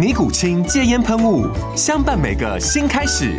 [0.00, 1.46] 尼古清戒烟喷雾，
[1.76, 3.38] 相伴每个新开始。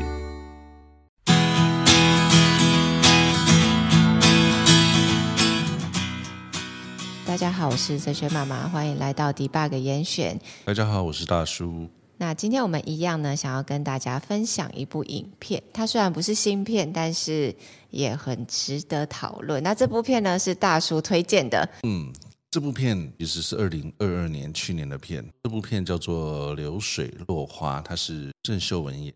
[7.26, 10.40] 大家好，我是哲学妈妈，欢迎来到 Debug 严选。
[10.64, 11.90] 大家好，我是大叔。
[12.18, 15.64] 那今天我们一样呢，想要跟大家分享一部影片。
[15.74, 17.56] 它虽然不是新片，但是
[17.90, 19.64] 也很值得讨论。
[19.64, 21.68] 那这部片呢，是大叔推荐的。
[21.82, 22.14] 嗯。
[22.52, 29.14] 这部片其实是二零二二年去年的片，这部片叫做《流水落花》，它是郑秀文演。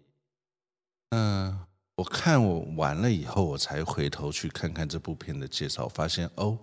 [1.09, 1.59] 嗯，
[1.97, 6.57] 我看我完了以后，我才回头去看看这部片的介绍，发现哦，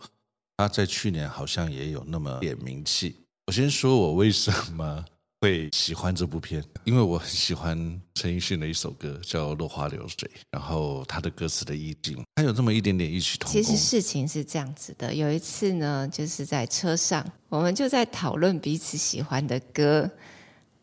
[0.57, 3.17] 他在去年好像也有那么点名气。
[3.49, 5.05] 我先说我为什么。
[5.43, 7.77] 会喜欢这部片，因为我很喜欢
[8.15, 13.61] 陈奕迅的一首歌叫《落花流水》，然后他的歌词的意境，他有这么一点点异曲同工。
[13.61, 20.09] 其实事情是这样子的，有一次呢，就是在车上，我们就在讨论彼此喜欢的歌。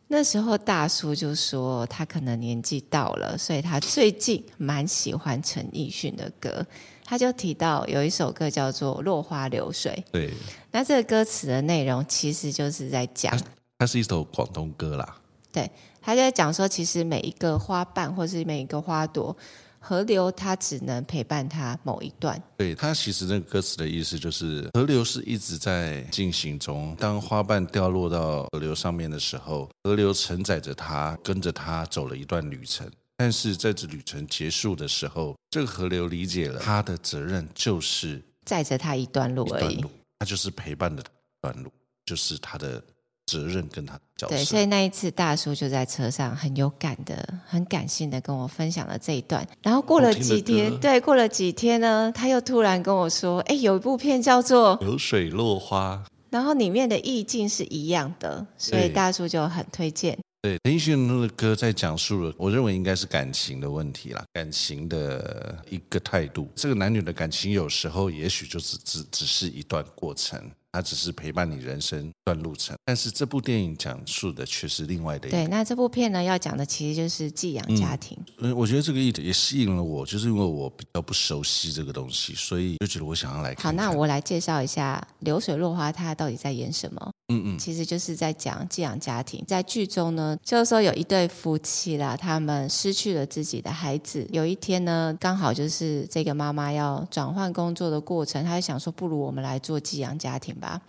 [0.09, 6.65] 那时候大叔就说他可能年纪到了，所以他最近蛮喜欢陈奕迅的歌。
[7.05, 10.33] 他就提到有一首歌叫做《落花流水》，对，
[10.71, 13.39] 那这个歌词的内容其实就是在讲。
[13.79, 15.15] 它是一首广东歌啦，
[15.53, 19.33] 对，他就在讲说，其实每一个花瓣或是每一个花朵，
[19.79, 22.37] 河流它只能陪伴它某一段。
[22.57, 32.85] 对，它其实那个歌词的意思就是，河流是一直在进行中，当花瓣掉落到河流上面的时候，河流承载着它，跟着它走了一段旅程。
[33.15, 39.81] 但是在这旅程结束的时候，这个河流理解了它的责任就是载着它一段路而已，
[40.19, 41.01] 它就是陪伴的
[41.39, 41.71] 段路，
[42.05, 42.83] 就是它的。
[43.29, 44.35] 责任跟他角色。
[44.35, 49.47] 对，所以那一次大叔就在车上很有感的、很感性的跟我分享了这一段。
[49.61, 66.47] 然后过了几天，对，过了几天呢，他又突然跟我说：“哎，有一部片叫做《流水落花》，然后里面的意境是一样的，所以大叔就很推荐。”对，陈奕迅的歌在讲述了，我认为应该是感情的问题啦，感情的一个态度。
[66.55, 70.41] 这个男女的感情有时候也许就只只只是一段过程。
[70.71, 75.37] 它只是陪伴你人生一段路程，但是这部电影讲述的却是另外的一个。
[75.37, 78.17] 对，那这部片呢，要讲的其实就是寄养家庭。
[78.37, 83.85] 嗯，我觉得这个议题也吸引了我，就是因为我比较不熟悉这个东西，所以就觉得我想要来看看。
[83.85, 87.11] 好，那我来介绍一下《流水落花》，它到底在演什么？
[87.31, 89.43] 嗯嗯，其实就是在讲寄养家庭。
[89.47, 94.27] 在剧中呢，就是说有一对夫妻啦，他们失去了自己的孩子。
[94.31, 100.81] 有一天呢，刚好就是这个妈妈要转换工作的过程，她就想说，不如我们来做寄养家庭吧。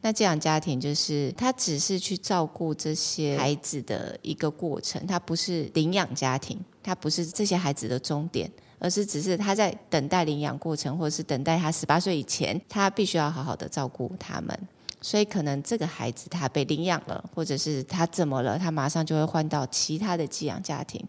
[0.00, 8.48] 那寄养家庭就是他只是去照顾这些孩子的一个过程，他不是领养家庭，他不是这些孩子的终点，
[8.78, 14.56] 而是只是他在等待领养过程，或者是等待他十八岁以前，他必须要好好的照顾他们。
[15.00, 21.02] 所以可能这个孩子他被领养了，或者是他怎么了，他马上就会换到其他的寄养家庭。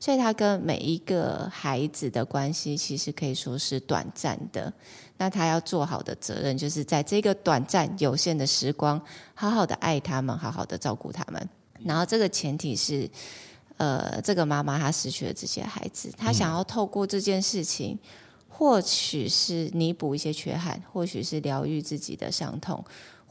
[0.00, 4.72] 所以他跟每一个孩子的关系其实可以说是短暂的。
[5.18, 9.00] 那他要做好的责任，就是在这个短暂有限的时光，
[9.34, 11.48] 好好的爱他们，好好的照顾他们。
[11.84, 13.08] 然后这个前提是，
[13.78, 17.98] 呃，这个妈妈她失去了这些孩子，她想要透过这件事情，
[18.48, 22.84] 或许是弥补一些缺憾，或许是疗愈自己的伤痛。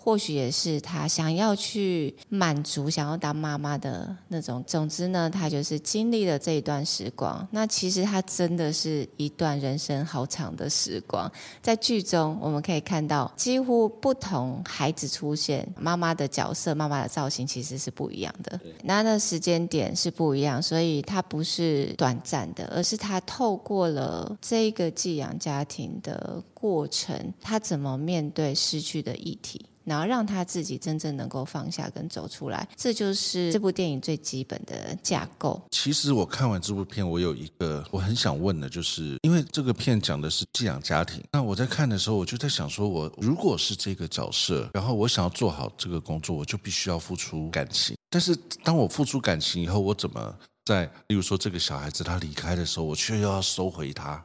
[0.06, 4.64] 或许也是他想要去满足，想要当妈妈的那种。
[4.68, 7.46] 总之呢，他就是经历了这一段时光。
[7.50, 11.30] 那其实他真的是一段人生好长的时光。
[11.60, 18.60] 在剧中，我们可以看到几乎不同孩子出现，妈妈的角色、妈妈的造型其实是不一样的。
[18.84, 29.66] 那那时间点是不一样，所以他不是短暂的，而是他透过了这个寄养家庭的过程，他怎么面对失去的议题。
[29.86, 35.62] 然后让他自己真正能够放下跟走出来，这就是这部电影最基本的架构。
[35.72, 47.96] 其实我看完这部片，我有一个我很想问的，就是因为这个片讲的是寄养家庭，那我在看的时候，我就在想说，我如果是这个角色，然后我想要做好这个工作，我就必须要付出感情。
[48.10, 50.36] 但是当我付出感情以后，我怎么
[50.66, 54.24] 在，例如说这个小孩子他离开的时候，我却又要收回他，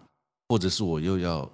[0.48, 1.50] 或者是我又要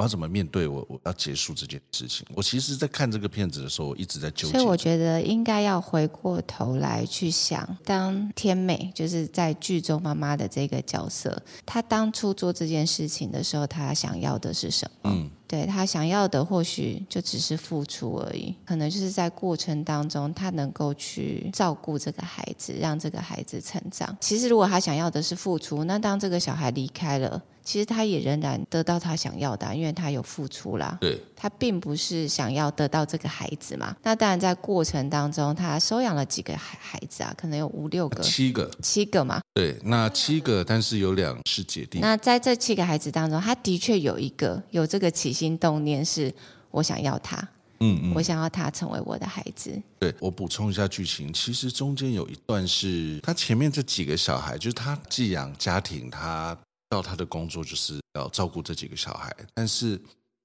[0.00, 0.04] 我。
[0.04, 0.84] 要怎么面对我？
[0.88, 2.26] 我要结束这件事情。
[2.34, 4.52] 我其实，在看这个片子的时候，我一直在纠结。
[4.52, 15.10] 所以我觉得应该要回过头来去想，当天美就是在剧中妈妈的这个角色，她当初做这件事情的时候，她想要的是什么？
[15.12, 15.30] 嗯。
[15.50, 24.16] 对，他想要的或许就只是付出而已，可能就是在过程当中，他能够去照顾这个孩子，让这个孩子成长。
[24.20, 30.96] 其实，如果他想要的是付出，那当这个小孩离开了，其实他也仍然得到他想要的，因为他有付出啦。
[31.00, 33.96] 对，他并不是想要得到这个孩子嘛。
[34.04, 37.34] 那当然，在过程当中，他收养了几个孩孩子啊？
[37.36, 39.40] 可能有五六个、七个、七个嘛？
[39.54, 41.98] 对，那七个，但是有两是姐弟。
[41.98, 46.32] 那在这七个孩子当中，他的确有一个有这个起心动念，是
[46.70, 47.36] 我想要他，
[47.78, 49.80] 嗯嗯，我想要他成为我的孩子。
[49.98, 56.54] 对，我补充一下剧情，其实中间有一段是他前面这几个小孩，就是他寄养家庭，他
[56.90, 59.98] 到他的工作就是要照顾这几个小孩，但是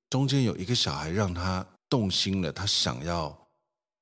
[0.10, 3.38] 中间有一个小孩让他动心了，他想要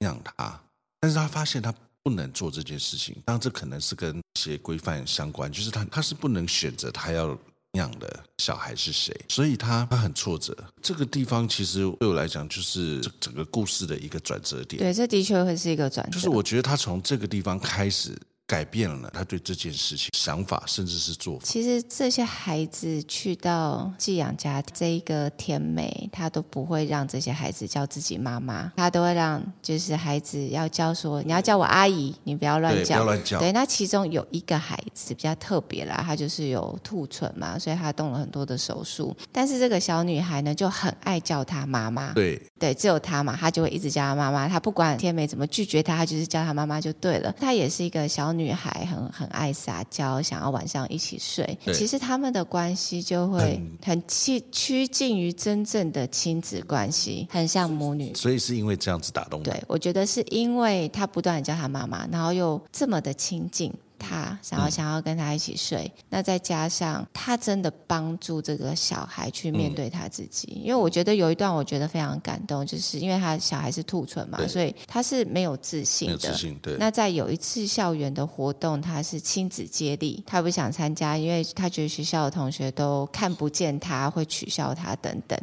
[0.02, 0.62] 养他，
[1.00, 1.74] 但是他发现他
[2.04, 7.36] 不能做这件事情，当然这可能是跟一些规范相关，就是他他是不能选择他要。
[7.74, 9.16] 养的小孩是谁？
[9.30, 10.56] 所以他他很挫折。
[10.82, 14.82] 这个地方其实对我来讲，就是整个故事的一个转折点。
[14.82, 16.14] 对，这的确会是一个转折。
[16.14, 18.18] 就是我觉得他从这个地方开始。
[18.54, 21.42] 改变了他对这件事情想法，甚至是做法。
[21.44, 33.40] 其实这些孩子去到寄养家，这一个甜美，他都不会让这些孩子叫自己妈妈，他都会让就是孩子要叫说，你要叫我阿姨，你不要乱叫，不要乱叫。
[33.40, 39.18] 对，那其中有一个孩子比较特别啦，他就是有兔唇嘛，所以他动了很多的手术。
[39.32, 42.14] 但是这个小女孩呢，就很爱叫她妈妈。
[42.14, 44.50] 对对，只有她嘛，她就会一直叫她妈妈。
[44.50, 47.34] 她不管天美怎么拒绝她，她就是叫她妈妈就对了。
[47.40, 48.34] 她也是一个小。
[48.34, 51.56] 女孩很很爱撒娇，想要晚上一起睡。
[51.72, 58.12] 其实他们的关系就会很趋趋近于真正的亲子关系，很像母女。
[58.16, 59.52] 所以是因为这样子打动的。
[59.52, 63.72] 对，我觉得是因为他不断叫他妈妈，然后又这么的亲近。
[64.06, 76.18] 他想要想要跟他一起睡，嗯，那再加上他真的帮助这个小孩去面对他自己，嗯，因为我觉得有一段我觉得非常感动，就是因为他小孩是兔唇嘛，所以他是没有自信的。
[76.18, 76.76] 自信，对。
[76.78, 85.40] 那在有一次校园的活动，他是亲子接力，他不想参加，因为他觉得学校的同学都看不见他，会取笑他等等。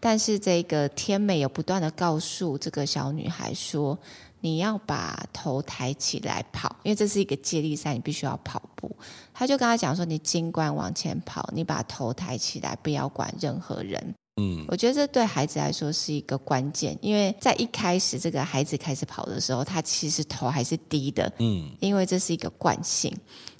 [0.00, 3.98] 但是这个天美有不断的告诉这个小女孩说。
[4.40, 8.94] 你要把头抬起来跑，因为这是一个接力赛，你必须要跑步。
[9.32, 21.32] 他就跟他讲说：“你尽管往前跑，你把头抬起来，不要管任何人。”嗯，我觉得这对孩子来说是一个关键，因为在一开始这个孩子开始跑的时候，他其实头还是低的。
[21.38, 23.12] 嗯，因为这是一个惯性。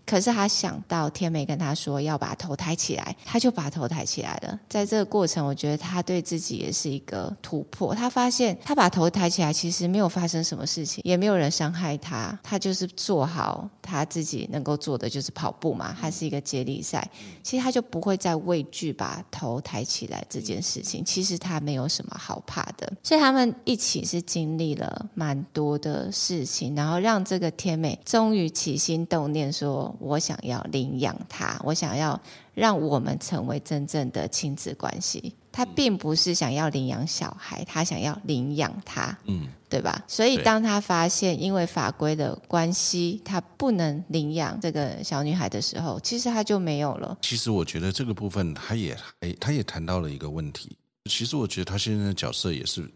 [0.08, 4.58] 可是他想到天美跟他说要把头抬起来，他就把头抬起来了。
[4.66, 7.94] 在这个过程，我觉得他对自己也是一个突破。
[7.94, 12.38] 他发现他把头抬起来，其实没有发生什么事情，也没有人伤害他。
[12.42, 15.94] 他就是做好他自己能够做的，就是跑步嘛。
[16.00, 17.06] 他是一个接力赛，
[17.42, 21.04] 其实他就不会再畏惧把头抬起来这件事情。
[21.04, 22.90] 其实他没有什么好怕的。
[23.02, 29.94] 所以他们一起是经历了蛮多的事情，然后让这个天美终于起心动念说。
[29.98, 32.20] 我想要领养他，我想要
[32.54, 35.34] 让我们成为真正的亲子关系。
[35.50, 40.04] 他并不是想要领养小孩，他想要领养他，嗯，对吧？
[40.06, 47.18] 所以当他发现因为法规的关系，他不能领养这个小女孩的时候，其实他就没有了。
[47.22, 50.76] 其实我觉得这个部分，他也哎，他也谈到了一个问题。
[51.10, 52.88] 其实我觉得他现在的角色也是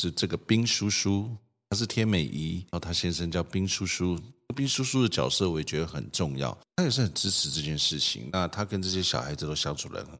[0.00, 1.28] 是这个兵叔叔，
[1.68, 4.18] 他是天美姨，然后他先生叫兵叔叔。
[4.54, 8.28] 兵叔叔的角色我也觉得很重要，他也是很支持这件事情。
[8.32, 10.18] 那他跟这些小孩子都相处得很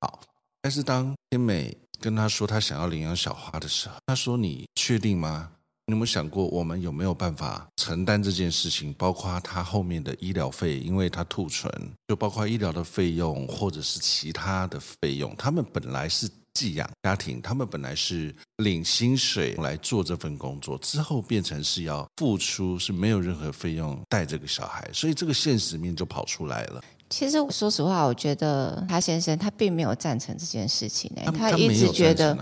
[0.00, 0.20] 好。
[0.60, 5.50] 但是当天美跟他说他想要领养小花的时候，他说：“你确定吗？
[5.86, 8.92] 你有没有想过我们有没有办法承担这件事情？
[8.94, 11.70] 包括他后面的医疗费，因为他兔唇，
[12.06, 15.34] 就包括医疗的费用或者是其他的费用。
[15.36, 26.82] 他们本来是。”寄养家庭，他们本来是领薪水来做这份工作，之后变成是要付出，是没有任何费用带这个小孩，所以这个现实面就跑出来了。
[27.08, 32.38] 其实说实话，我觉得他先生他并没有赞成这件事情，哎，他一直觉得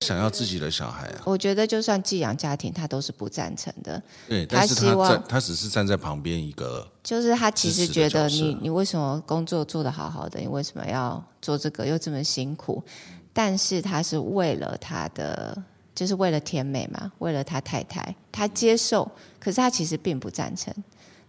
[0.00, 1.22] 想要自己的小孩啊。
[1.24, 4.02] 我觉得就算寄养家庭，他都是不赞成的。
[4.28, 12.84] 对，但是他希望，他只是站在旁边一个，就是他其实觉得你你为什么工作做得好好的，你为什么要做这个又这么辛苦？
[13.32, 15.56] 但是他是为了他的，
[15.94, 19.10] 就是为了甜美嘛，为了他太太，他接受，
[19.40, 20.72] 可是他其实并不赞成。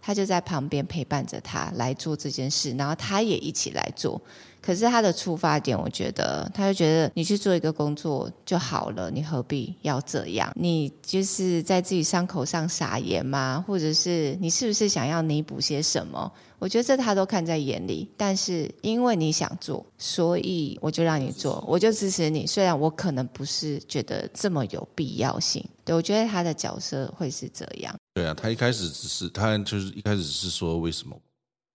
[0.00, 4.20] 他就在旁边陪伴着他来做这件事，然后他也一起来做。
[4.64, 10.50] 可是他的出发点，我觉得他就觉得你去做一个工作就好了，你何必要这样？
[10.56, 13.62] 你就是在自己伤口上撒盐吗？
[13.66, 16.32] 或者是你是不是想要弥补些什么？
[16.58, 22.46] 我觉得这他都看在眼里，但是因为你想做，所以我就让你做，我就支持你。
[22.46, 27.94] 虽然我可能不是觉得这么有必要性，对，我觉得他的角色会是这样。
[28.14, 31.14] 对啊，他一开始只是他就是一开始是说为什么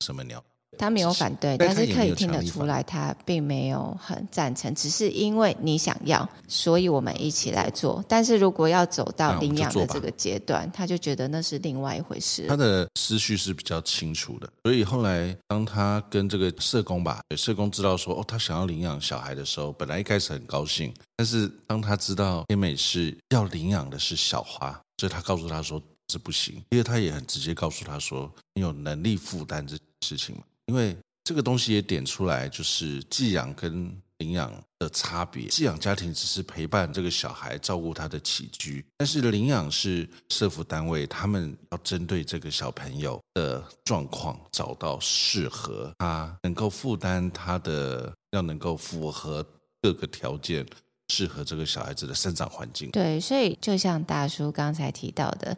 [0.04, 0.44] 什么鸟。
[0.80, 8.02] 他没有反对，但是可以听得出来，他并没有很赞成，只是因为你想要，所以我们一起来做。
[8.08, 12.48] 但是如果要走到领养的这个阶段，他就觉得那是另外一回事。
[12.48, 29.76] 他的思绪是比较清楚的，所以后来当他跟这个社工吧，社工知道说哦，他想要领养小孩的时候，本来一开始很高兴，但是当他知道天美是要领养的是小花，所以他告诉他说是不行，因为他也很直接告诉他说，你有能力负担这
[30.08, 30.44] 事情吗？
[30.70, 35.48] 因为这个东西也点出来，就是寄养跟领养的差别。
[35.48, 49.44] 寄养家庭只是陪伴这个小孩，照顾他的起居，但是领养是社福单位，他们要针对这个小朋友的状况，找到适合他能够负担他的，要能够符合
[49.82, 50.64] 各个条件，
[51.08, 52.92] 适合这个小孩子的生长环境。
[52.92, 55.58] 对，所以就像大叔刚才提到的，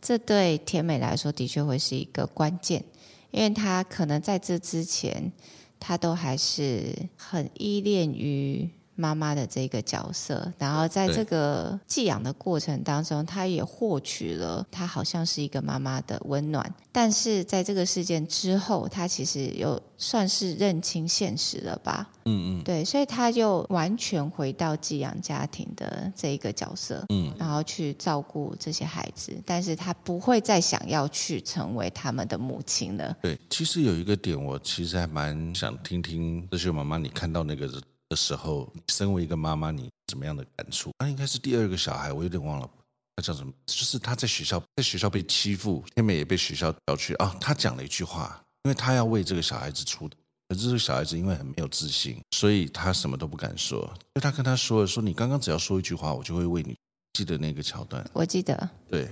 [0.00, 2.84] 这对甜美来说的确会是一个关键。
[3.30, 5.32] 因为他可能在这之前，
[5.78, 8.70] 他都还是很依恋于
[9.00, 16.74] 妈妈的这个角色，然后在这个寄养的过程当中，他也获取了他好像是一个妈妈的温暖。
[16.90, 22.10] 但是在这个事件之后，他其实又算是认清现实了吧？
[22.24, 33.16] 嗯嗯，对，所以他就完全回到寄养家庭的这一个角色，嗯，然后去照顾这些孩子，但是他不会再想要去成为他们的母亲了。
[33.22, 37.68] 对，其实有一个点，我其实还蛮想听听这些妈妈，你看到那个。
[38.08, 40.90] 的时候，身为一个妈妈，你什么样的感触？
[40.98, 42.70] 那应该是第二个小孩，我有点忘了，
[43.16, 43.52] 他叫什么？
[43.66, 47.36] 就是他在学校，在学校被欺负，天美也被学校调去啊。
[47.40, 50.16] 他讲了一句话，因为他要为这个小孩子出的，
[50.48, 53.92] 可是这个小孩子因为很没有自信，所以他什么都不敢说。
[54.14, 56.76] 就他跟他说了，说你刚刚只要说一句话，我就会为你。
[57.14, 58.08] 记得那个桥段？
[58.12, 58.70] 我记得。
[58.88, 59.06] 对，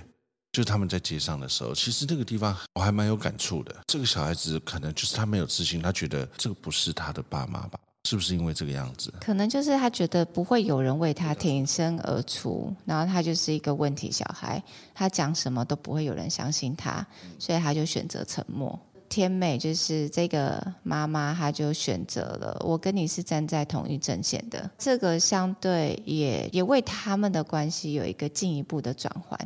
[0.53, 3.75] 就是他们在街上的时候，其实那个地方我还蛮有感触的。
[3.85, 7.77] 这个小孩子可能就是他没有自信，他觉得这个不是他的爸妈吧。
[8.07, 9.13] 是不是因为这个样子？
[9.19, 14.63] 可能就是他觉得不会有人为他挺身而出，然后他就是一个问题小孩，
[14.95, 17.05] 他讲什么都不会有人相信他，
[17.37, 18.79] 所以他就选择沉默。
[19.09, 29.37] 天美就是这个妈妈，她就选择了我跟你是站在同一阵线的，这个相对也也为他们的关系有一个进一步的转换。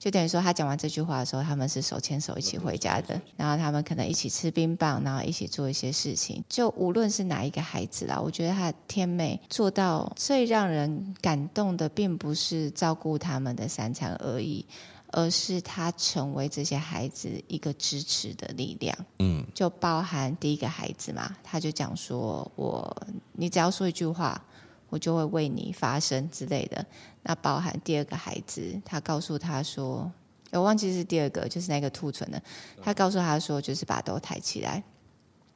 [0.00, 6.42] 就等于说，他讲完这句话的时候，他们是手牵手一起回家的，然后他们可能一起吃冰棒，然后一起做一些事情。
[6.48, 14.64] 就无论是哪一个孩子啦，我觉得他天美做到最让人感动的，并不是照顾他们的三餐而已，
[15.08, 18.96] 而是他成为这些孩子一个支持的力量。
[19.18, 24.42] 嗯，就包含第一个孩子嘛，他就讲说：“我，你只要说一句话。”
[24.90, 26.84] 我就会为你发声之类的。
[27.22, 30.10] 那包含第二个孩子，他告诉他说
[30.52, 32.42] ：“我忘记是第二个，就是那个兔唇的。”
[32.82, 34.82] 他告诉他说：“就是把头抬起来。”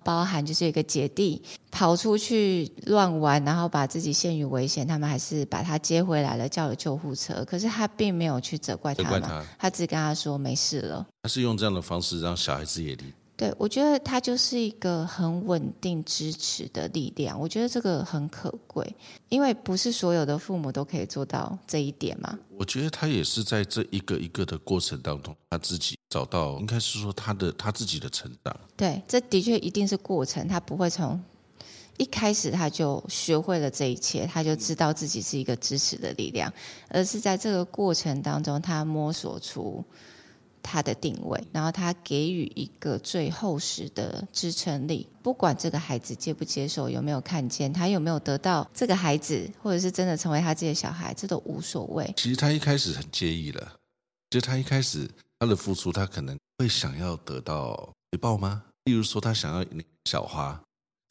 [0.05, 7.43] 包含就是一个姐弟跑出去乱玩，然后把自己陷于危险，他们还是把他接回来了，叫了救护车。
[7.47, 11.07] 可是他并没有去责怪他们，他，他只跟他说没事了。
[11.23, 13.15] 他是用这样的方式让小孩子也理。
[13.37, 17.39] 对，我觉得他就是一个很稳定支持的力量。
[17.39, 18.95] 我觉得这个很可贵，
[19.29, 22.39] 因为不是所有的父母都可以做到这一点嘛。
[22.57, 28.57] 我觉得他也是在这一个一个的过程当中，他自己找到，应该是说他的他自己的成长。
[28.77, 31.21] 对，这的确一定是过程，他不会从
[31.97, 36.53] 一开始他就学会了这一切，他就知道自己是一个支持的力量，
[36.89, 39.85] 而是在这个过程当中，他摸索出。
[40.65, 52.13] 他的定位，然后他给予一个最厚实的支撑力，不管这个孩子接不接受，有没有看见，他有没有得到这个孩子，或者是真的成为他自己的小孩，这都无所谓。
[52.17, 53.75] 其实他一开始很介意了，
[54.31, 58.65] 就他一开始他的付出，他可能会想要得到回报吗？
[58.85, 59.65] 例如说，他想要
[60.07, 60.61] 小花，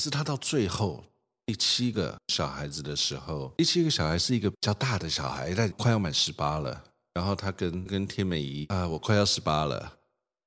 [0.04, 1.04] 是他到最后
[1.46, 6.84] 第七个小孩子的时候，第七个小孩是一个比较大的小孩，他快要满十八了。
[7.14, 9.94] 然后他跟跟天美姨啊，我快要十八了，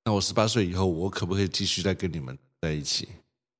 [0.05, 3.09] 那我十八岁以后，我可不可以继续再跟你们在一起？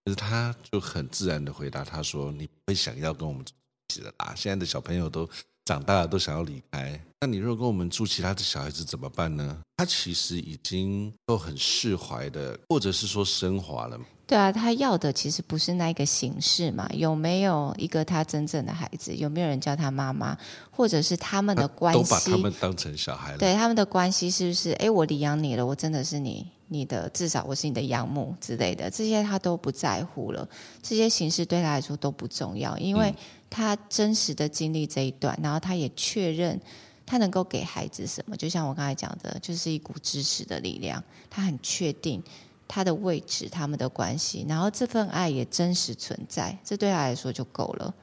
[0.05, 5.29] 可是他就很自然的回答他说：“你不会想要跟我们一起的啦，现在的小朋友都
[5.65, 7.05] 长大了，都想要离开。
[7.21, 14.01] 那你如果跟我们住，其他的小孩子怎么办呢？”他其实已经都很释怀的，或者是说升华了。
[14.27, 16.91] 对啊，他要的其实不是那个形式嘛？
[16.93, 19.15] 有没有一个他真正的孩子？
[19.15, 20.37] 有没有人叫他妈妈？
[20.69, 22.01] 或者是他们的关系？
[22.03, 23.39] 都把他们当成小孩了。
[23.39, 24.73] 对，他们的关系是不是？
[24.73, 30.49] 哎，我领养你了，我真的是你，你的至少我是你的养母之类的，这些他都不在乎了。
[30.83, 33.15] 这些形式对他来说都不重要，因为
[33.49, 36.61] 他真实的经历这一段，然后他也确认
[37.07, 38.37] 他能够给孩子什么。
[38.37, 41.01] 就像我刚才讲的，就是一股支持的力量。
[41.31, 42.21] 他很确定。
[42.69, 47.95] 他的位置，他们的关系，然后这份爱也真实存在，这对他来说就够了。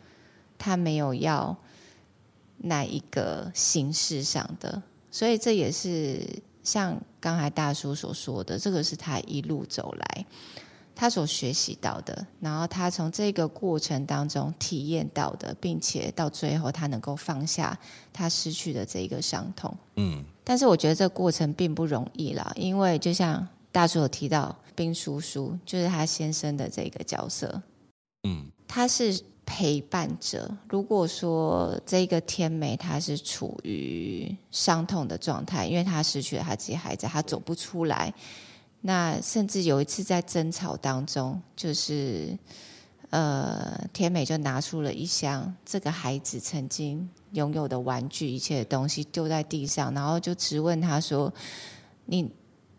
[0.58, 1.55] 他没有要
[2.58, 6.25] 那一个形式上的，所以这也是
[6.63, 10.25] 像刚才大叔所说的，这个是他一路走来
[10.96, 17.77] 他所学习到的，然后他从这个过程当中体验到的，并且到最后他能够放下
[18.13, 19.75] 他失去的这一个伤痛。
[19.98, 23.46] 嗯，但是我觉得这个过程并不容易啦，因为就像。
[23.74, 27.62] 大叔有提到兵叔叔，就是他先生的这个角色，
[28.22, 30.56] 嗯，他是陪伴者。
[30.70, 38.13] 如果说这个天美他是处于伤痛的状态，因为他失去了他自己孩子，他走不出来。
[38.82, 42.38] 那甚至有一次在争吵当中，就是
[43.10, 51.34] 呃，天美就拿出了一箱这个孩子曾经拥有的玩具，一切的东西丢在地上，然后就质问他说
[52.06, 52.32] ：“你？”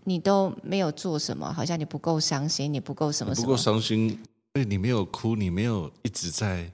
[0.04, 3.46] 你都没有做什么，好像你不够伤心，你不够什么什么？
[3.46, 4.18] 不够伤心，
[4.52, 6.70] 对，你没有哭，你没有一直在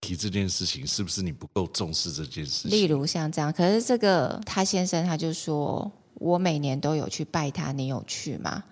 [0.00, 2.70] 提这件事情，是不是你不够重视这件事情？
[2.70, 8.62] 例如像这样，可是这个他先生他就说，我每年都有去拜他，你有去吗？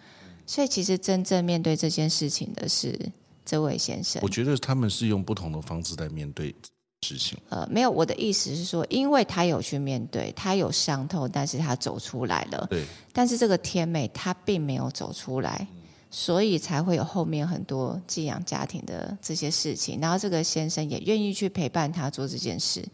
[0.47, 2.99] 所以其实真正面对这件事情的是
[3.45, 4.21] 这位先生。
[4.23, 6.55] 我觉得他们是用不同的方式在面对。
[7.03, 12.67] 事情呃，没有，我的意思是说，因为他有去面对，他有伤痛，但是他走出来了。
[12.69, 12.85] 对。
[13.13, 15.79] 但是这个天美她并没有走出来，嗯，
[16.11, 19.99] 所以才会有后面很多寄养家庭的这些事情。
[19.99, 22.87] 然后这个先生也愿意去陪伴他做这件事，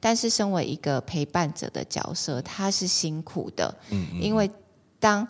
[0.00, 3.72] 但是身为一个陪伴者的角色，他是辛苦的。
[3.90, 4.22] 嗯，嗯。
[4.22, 4.50] 因为
[4.98, 5.26] 当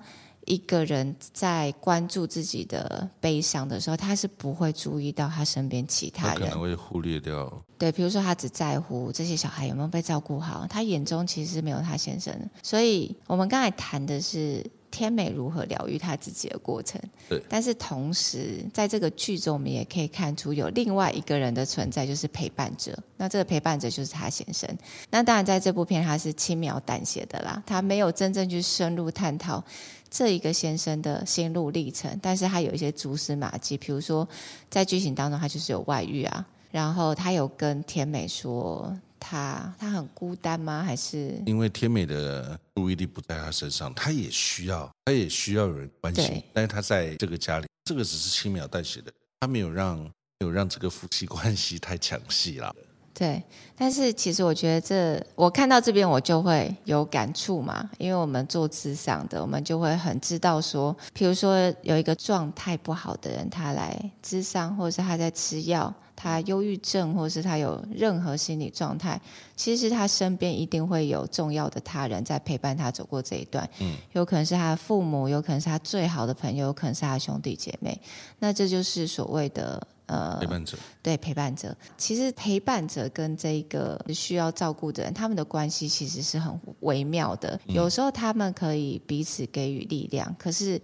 [0.50, 7.50] 一个人在关注自己的悲伤的时候，他是不会注意到他身边其他人，他可能会忽略掉。
[7.78, 12.34] 对，比如说他只在乎这些小孩有没有被照顾好，他眼中其实是没有他先生。
[12.62, 17.00] 所以我们刚才谈的是天美如何疗愈他自己的过程。
[17.28, 22.98] 对，但是同时在这个剧中，我们也可以看出有另外一个人的存在，就是陪伴者。
[23.16, 24.68] 那这个陪伴者就是他先生。
[25.10, 29.64] 那当然在这部片他是轻描淡写的啦，他没有真正去深入探讨。
[30.12, 34.28] 这一个先生的心路历程，但是他有一些蛛丝马迹，比如说
[34.68, 40.82] 在剧情当中，他就是有外遇啊，然后他有跟天美说他他很孤单吗？
[40.82, 52.74] 还是因为天美的注意力不在他身上，他也需要他也需要有人关心，但是他在这个家里，这个只是轻描淡写的，他没有让没有让这个夫妻关系太抢戏了。
[53.12, 53.42] 对，
[53.76, 69.20] 但是其实我觉得这，我看到这边我就会有感触嘛，因为我们做智商的，我们就会很知道说，比如说有一个状态不好的人，他来智商，或者是他在吃药，他忧郁症，或者是他有任何心理状态，
[69.54, 78.00] 其实他身边一定会有重要的他人在陪伴他走过这一段，嗯，有可能是他的父母，有可能是他最好的朋友，有可能是他的兄弟姐妹，
[78.38, 79.86] 那这就是所谓的。
[80.10, 87.60] 呃，陪伴者对陪伴者，其实陪伴者跟这个需要照顾的人，他们的关系其实是很微妙的。
[87.66, 90.80] 有时候他们可以彼此给予力量，可是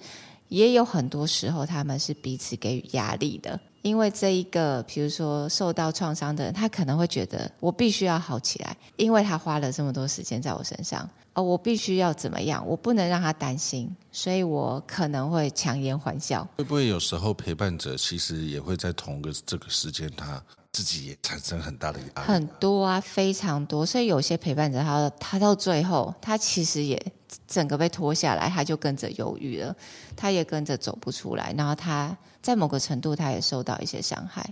[0.48, 3.58] 也有很多时候他们是彼此给予压力的。
[3.86, 11.08] 因为这一个，比如说受到创伤的人，他可能会觉得我必须要好起来，因为他花了这么多时间在我身上。
[11.34, 12.66] 哦，我必须要怎么样？
[12.66, 16.44] 我不能让他担心，所以我可能会强颜欢笑。
[16.56, 22.26] 会不会有时候陪伴者其实也会在同个这个时间，他自己也产生很大的压力？
[22.26, 23.86] 很多啊，非常多。
[23.86, 27.00] 所以有些陪伴者他，他他到最后，他其实也
[27.46, 29.76] 整个被拖下来，他就跟着犹豫了，
[30.16, 32.16] 他也跟着走不出来，然后他
[32.46, 34.48] 在某个程度，他也受到一些伤害。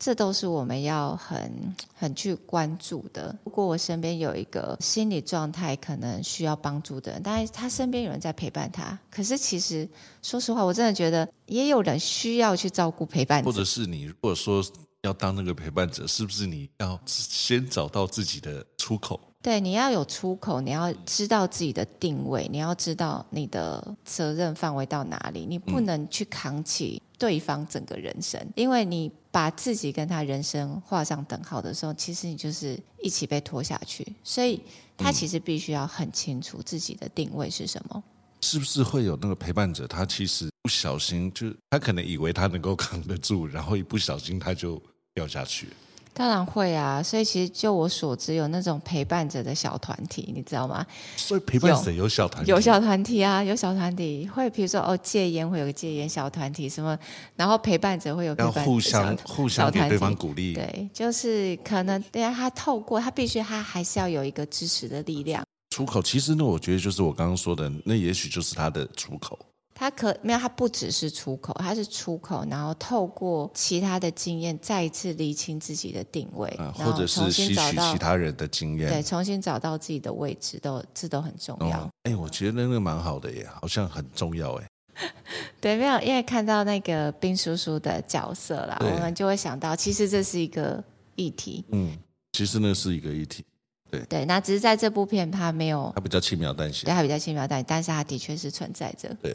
[0.00, 3.38] 这都是我们要很很去关注的。
[3.44, 9.88] 如果我身边有一个心理状态可能需要帮助的人，但是他身边有人在陪伴他，可是其实
[10.22, 13.44] 说实话，我真的觉得也有人需要去照顾陪伴。
[13.44, 14.64] 或者是你如果说
[15.02, 19.20] 要当那个陪伴者，是不是你要先找到自己的出口？
[19.42, 34.06] 对，你要有出口，你要知道自己的定位，你要知道你的责任范围到哪里，你不能去扛起对方整个人生，因为你把自己跟他人生画上等号的时候，其实你就是一起被拖下去。
[34.24, 34.58] 所以
[34.96, 38.02] 他其实必须要很清楚自己的定位是什么。
[38.40, 39.86] 是不是会有那个陪伴者？
[39.86, 45.68] 他其实不小心，就他可能以为他能够扛得住，然后一不小心他就掉下去。
[46.12, 50.84] 当然会啊，所以其实就我所知，有那种陪伴者的小团体，你知道吗？
[51.16, 56.98] 所以陪伴者有小团体，有小团体啊，有小团体会，比如说哦，戒烟会有个戒烟小团体，什么，
[57.36, 66.02] 然后陪伴者会有陪伴者要互相互相给对方鼓励，对，就是可能对啊，他透过他必须他还是要有一个支持的力量出口。
[66.02, 69.38] 其实呢，我觉得就是我刚刚说的，那也许就是他的出口。
[69.80, 81.90] 他可没有，他不只是出口，他是出口，然后透过其他的经验，再一次厘清自己的定位，啊、或者是吸取其他人的经验，对，重新找到自己的位置，都这都很重要。
[82.02, 84.68] 哎、哦，我觉得那个蛮好的耶，好像很重要哎。
[85.62, 90.84] 对，没有，因为看到那个兵叔叔的角色啦，我们就会想到，其实这是一个
[91.16, 91.64] 议题。
[91.72, 91.96] 嗯，
[92.32, 93.42] 其实那是一个议题。
[93.90, 99.08] 对对，那只是在这部片，他没有，他比较轻描淡写，对，他比较轻描淡写，但是他的确是存在着。
[99.22, 99.34] 对。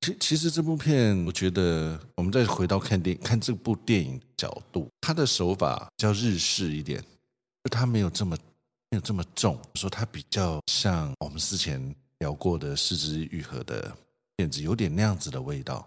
[0.00, 7.00] 其其实这部片，我觉得我们再回到看电看这部电影角度，它的手法比较日式一点，
[7.64, 8.34] 就它没有这么
[8.90, 13.94] 没有这么重，说它比较像我们之前聊过的《是枝裕和》的
[14.36, 15.86] 片子，有点那样子的味道。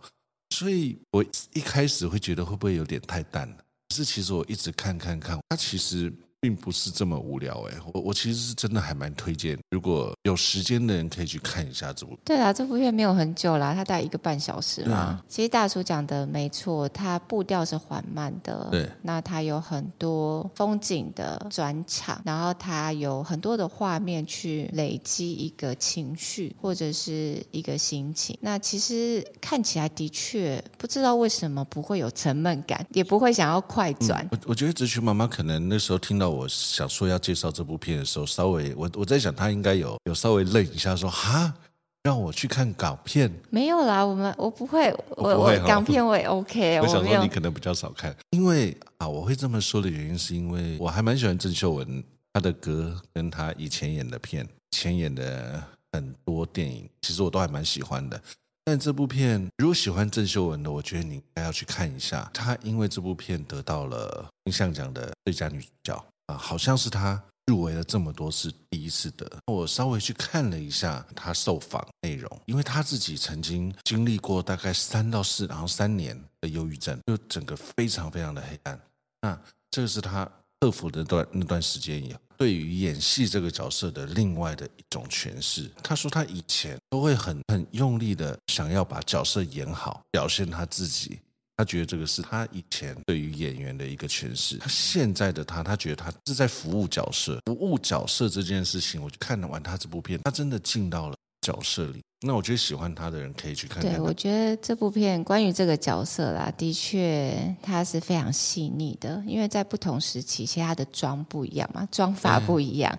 [0.52, 3.58] 所以我一开始会觉得会不会有点太淡了？
[3.95, 6.13] 是其实我一直看看看，它其实。
[6.43, 12.17] 并不是这么无聊哎，我我其实是真的还蛮推荐，如果有时间的人可以去看一下这部。
[12.25, 14.97] 对啊，这部片没有很久啦，它大概一个半小时嘛。
[14.97, 18.67] 啊、其实大叔讲的没错，它步调是缓慢的。
[18.69, 28.38] 对，那它有很多风景的转场，然后它有很多的画面去累积一个情绪或者是一个心情。
[28.41, 34.25] 那其实看起来的确不知道为什么不会有沉闷感，也不会想要快转。
[34.25, 36.33] 嗯、我我觉得哲学妈妈可能那时候听到。
[36.34, 41.54] 我想说要介绍这部片的时候，稍微我我在想他应该有有稍微愣一下，说哈，
[42.02, 43.32] 让我去看港片。
[43.50, 46.80] 没有啦，我们我不会，我我，我港片我也 OK。
[46.82, 58.19] 我想说你可能比较少看，因为啊，我会这么说的原因是因为我还蛮喜欢郑秀文她的歌，跟她以前演的片，以前演的很多电影，其实我都还蛮喜欢的。
[58.65, 62.30] 但这部片，如果喜欢郑秀文的，我觉得你应该要去看一下。
[62.34, 66.06] 她因为这部片得到了金像奖的最佳女主角。
[66.28, 69.30] 啊，好像是他入围了这么多次，第一次得。
[69.48, 78.80] 我稍微去看了一下他受访内容，因为他自己曾经经历过大概三到四，然后三年的忧郁症，就整个非常非常的黑暗。
[79.22, 79.38] 那
[79.72, 80.30] 这个是他
[80.62, 85.70] 克服的段那段时间以后，对于演戏这个角色的另外的一种诠释。
[85.84, 91.20] 他说他以前都会很很用力的想要把角色演好，表现他自己。
[91.56, 94.58] 他觉得这个是他以前对于演员的一个诠释。
[94.58, 102.02] 他现在的他，他觉得他是在服务角色，服务角色这件事情，我就看完他这部片，他真的进到了角色里。
[102.26, 103.92] 那我觉得喜欢他的人可以去看看。
[103.92, 112.98] 对，我觉得这部片关于这个角色啦，的确他是非常细腻的，因为在不同时期，其实他的妆不一样嘛，妆发不一样，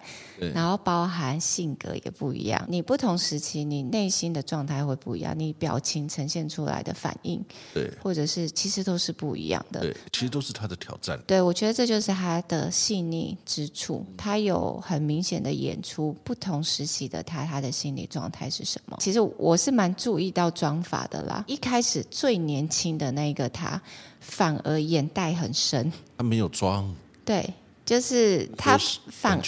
[0.52, 2.62] 然后包含性格也不一样。
[2.68, 9.80] 你不同时期，你内心的状态会不一样，你表情呈现出来的反应，对，或者是其实都是不一样的。
[9.80, 11.18] 对，其实都是他的挑战。
[11.26, 18.98] 对，我觉得这就是他的细腻之处，他有很明显的演出不同时期的他，他的心理状态是什么。
[19.00, 19.13] 其实。
[19.14, 23.80] 就我是蛮注意到妆法的啦，一开始最年轻的那个他，
[24.18, 25.92] 反而眼袋很深。
[26.18, 26.92] 他没有妆，
[27.24, 27.48] 对，
[27.86, 29.40] 就是他反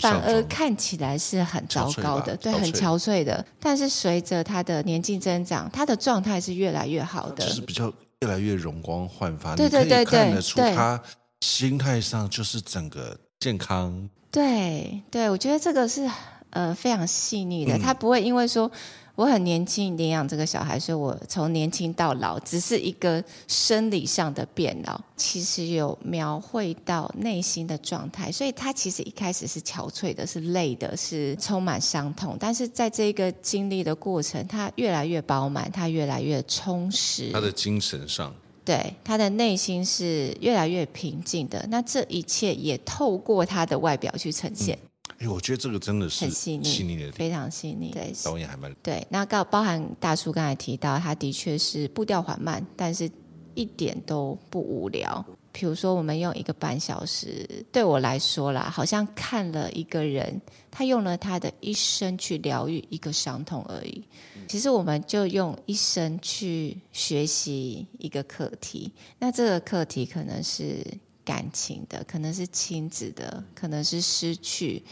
[0.00, 3.46] 反而看起来是很糟糕的，对，很憔悴的。
[3.60, 9.54] 但是随着他的年纪增长，他的状态是越来越好的，就是比较越来越容光焕发。
[9.54, 11.00] 对对对对，看得出他
[11.42, 14.10] 心态上就是整个健康。
[14.32, 16.10] 对对，我觉得这个是
[16.50, 18.68] 呃非常细腻的，他不会因为说。
[19.14, 28.32] 我很年轻领养这个小孩，所以我从年轻到老只是一个生理上的变老，其实有描绘到内心的状态。
[28.32, 32.38] 所以他其实一开始是憔悴的，是累的，是充满伤痛。
[32.40, 37.30] 但是在这个经历的过程，他越来越饱满，他越来越充实。
[37.32, 41.62] 他的精神上，对，他的内心是越来越平静的。
[41.68, 44.74] 那这一切也透过他的外表去呈现。
[44.76, 44.88] 嗯
[45.22, 47.92] 哎，我觉得这个真的是很细腻，细腻的，非常细腻。
[47.92, 49.06] 对，导演还蛮对。
[49.08, 53.08] 那包包含大叔刚才提到，他的确是步调缓慢，但是
[53.54, 55.24] 一点都不无聊。
[55.52, 64.02] 比如说，我们用一个半小时，对我来说啦，好像看了一个人，他用了他的一生去疗愈一个伤痛而已。
[64.48, 68.90] 其实，我们就用一生去学习一个课题。
[69.18, 70.82] 那这个课题可能是
[71.22, 74.82] 感情的，可能是亲子的，可能是失去，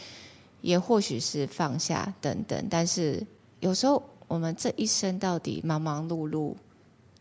[0.61, 2.67] 也或许是放下等等。
[2.69, 3.25] 但是，
[3.59, 6.55] 有时候我们这一生到底忙忙碌碌，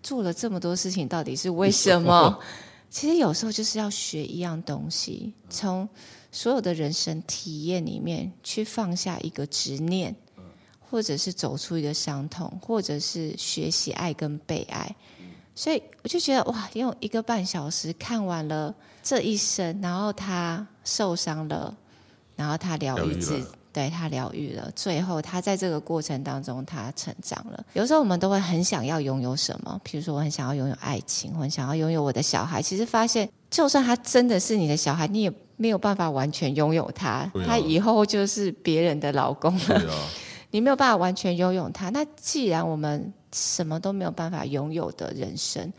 [0.03, 2.39] 做了这么多事情，到底是为什么？
[2.91, 5.89] 其实有时候就是要学一样东西，从
[6.33, 10.15] 所有的人生体验里面去放下一个执念，
[10.81, 14.97] 或者是走出一个伤痛，或者是学习爱跟被爱。
[15.55, 21.77] 所以我就觉得哇，用一个半小时看完了这一生，然后他受伤了，
[22.41, 23.45] 然后他疗愈自己。
[23.73, 27.65] 对，他疗愈了，最后他在这个过程当中他成长了。
[27.75, 32.61] 有时候我们都会很想要拥有什么，比如说我很想要拥有爱情，我很想要拥有我的小孩。
[32.61, 37.09] 其实发现，就算他真的是你的小孩，你也没有办法完全拥有他。
[37.09, 40.09] 啊、他以后就是别人的老公了，啊、
[40.51, 41.91] 你没有办法完全拥有他。
[41.91, 45.73] 那既然我们什么都没有办法拥有的人生，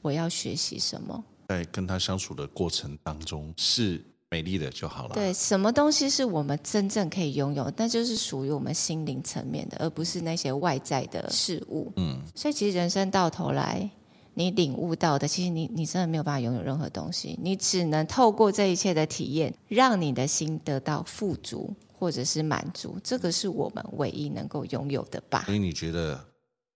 [0.00, 1.24] 我要学习什么？
[1.48, 4.00] 在跟他相处的过程当中是。
[4.32, 5.14] 美丽的就好了。
[5.14, 11.92] 对，什么东西是我们真正可以拥有，那就是属于我们心灵层面的，而不是那些外在的事物。
[11.96, 13.86] 嗯，所以其实人生到头来，
[14.32, 25.42] 你领悟到的，其实你你真的没有办法拥有任何东西，你只能透过这一切的体验，让你的心得到富足或者是满足，这个是我们唯一能够拥有的吧。
[25.44, 26.18] 所以你觉得？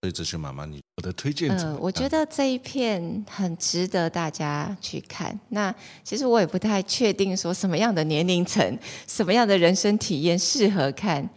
[0.01, 1.49] 所以哲学妈妈，你我的推荐？
[1.49, 5.37] 呃，我觉得这一片很值得大家去看。
[5.49, 11.27] 那其实我也不太确定说什么样的年龄层、 什么样的人生体验适合看。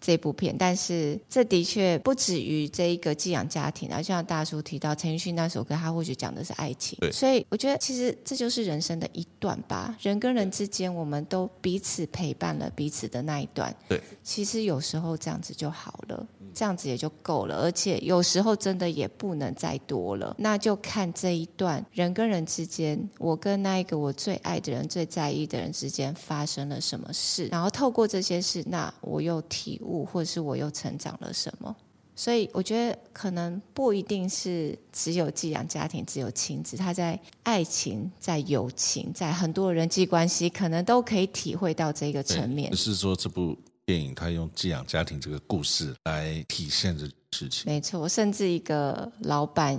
[0.00, 6.98] 这部片，但是这的确不止于这一个寄养家庭啊，就像大叔提到陈奕迅那首歌，他或许讲的是爱情。
[7.00, 9.96] 对，所以我觉得其实这就是人生的一段吧。
[9.98, 13.74] 人跟人之间，我们都彼此陪伴了彼此的那一段。
[13.88, 17.56] 对，其实有时候这样子就好了，这样子也就够了。
[17.56, 30.08] 而且有时候真的也不能再多了，那就看这一段人跟人之间，我跟那一个我最爱的人、最在意的人之间发生了什么事，然后透过这些事，那我又体悟。
[30.14, 31.74] 或者是我又成长了什么？
[32.14, 42.70] 所以我觉得可能不一定是只有寄养家庭，只有亲子，他在爱情、在友情、在很多人际关系，可能都可以体会到这个层面。
[42.70, 43.56] 不是说，这部
[43.86, 47.64] 电影他用寄养家庭这个故事来体现这事情。
[47.66, 49.78] 没错，甚至一个老板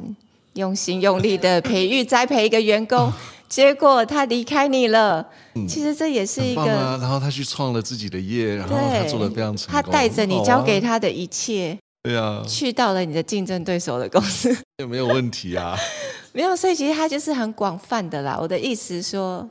[0.54, 3.12] 用心用力的培育栽培一个员工。
[3.48, 6.66] 结果他离开你了，嗯、其实这也是一个。
[6.66, 9.82] 然后他去创了自己的业，然后他做的非常成功。
[9.82, 15.78] 他带着你交给他的一切，对啊，去到了你的竞争对手的公司，也没有问题啊。
[16.34, 18.38] 没有，所以其实他就是很广泛的啦。
[18.42, 19.48] 我的意思说，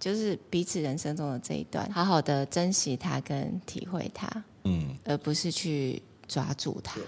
[0.00, 4.28] 就是彼此人生中的这一段，好好的珍惜它跟体会它，
[4.64, 6.98] 嗯，而不是去抓住它。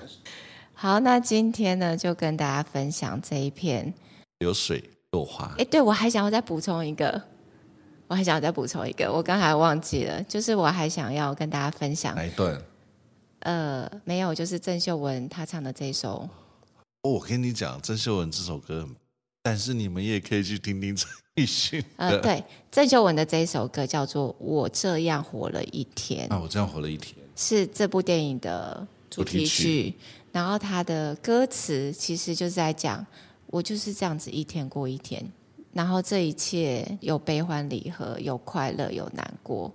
[0.75, 3.93] 好，那今天呢，就跟大家分享这一篇
[4.39, 4.91] 流水。
[5.13, 5.55] 落花。
[5.59, 7.23] 哎，对，我还想要再补充一个，
[8.09, 12.59] 我还想要再补充一个，我刚才忘记了，就是我还想要跟大家分享哪一段？
[13.41, 16.27] 呃，没有，就是郑秀文她唱的这一首。
[17.03, 18.89] 哦，我跟你讲，郑秀文这首歌，
[19.43, 21.85] 但是你们也可以去听听陈奕迅。
[21.97, 26.29] 呃，对，郑秀文的这一首歌叫做《我这样活了一天》。
[26.33, 29.95] 啊，我这样活了一天，是这部电影的主题曲。
[30.31, 33.05] 然后它的歌词其实就是在讲。
[33.49, 35.23] 我就是这样子一天过一天，
[35.75, 39.71] 然后这一切有悲欢离合，有快乐，有难过，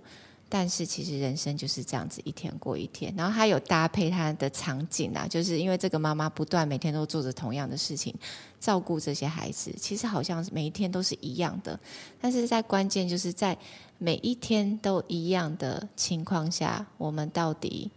[0.48, 3.12] 但是其实人生就是这样子一天过一天。
[3.16, 8.14] 然后他有搭配他的场景啊，就是因为这个妈妈不断每天都做着同样的事情，
[8.58, 11.78] 照顾这些孩子，其实好像每一天都是一样的，
[12.20, 13.56] 但是在关键就是在
[13.98, 17.90] 每一天都一样的情况下，我们到底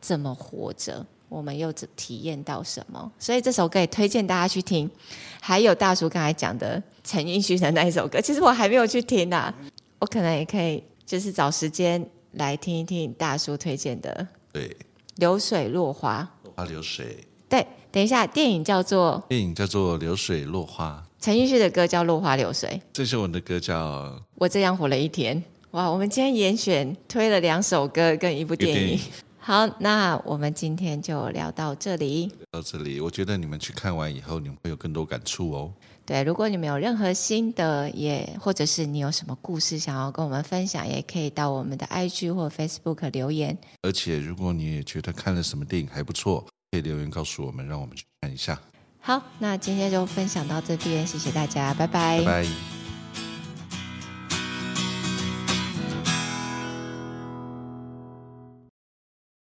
[0.00, 1.06] 怎么活着？
[1.28, 3.10] 我们又体验到什么？
[3.18, 4.88] 所以这首歌也推荐大家去听。
[5.40, 9.52] 还有大叔刚才讲的陈奕迅的那一首歌，其实我还没有去听啊。
[9.98, 14.26] 我可能也可以，就是找时间来听一听大叔推荐的。
[14.52, 14.76] 对，
[15.14, 16.28] 流水落花。
[16.42, 17.24] 落花流水。
[17.48, 21.02] 对，等一下，电影叫做电影叫做《流水落花》。
[21.24, 22.70] 陈奕迅的歌叫《落花流水》。
[22.92, 25.40] 郑秀文的歌叫《我这样活了一天》。
[25.70, 28.98] 哇，我们今天严选推了两首歌跟一部电影。
[29.38, 32.32] 好，那我们今天就聊到这里。
[32.50, 35.72] 到这里，我觉得你们去看完以后，你们会有更多感触哦。
[36.06, 43.58] 对，如果你们有任何心得，也或者是你有什么故事想要跟我们分享，也可以到我们的 IG 或 Facebook 留言。
[43.82, 48.56] 而且，如果你也觉得看了什么电影还不错，可以留言告诉我们，让我们去看一下。
[49.00, 52.18] 好，那今天就分享到这边，谢谢大家，拜拜。
[52.20, 52.75] 拜拜。